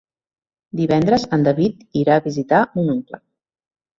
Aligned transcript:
Divendres 0.79 1.25
en 1.37 1.43
David 1.47 1.85
irà 2.03 2.17
a 2.21 2.25
visitar 2.29 2.63
mon 2.79 2.89
oncle. 2.97 3.21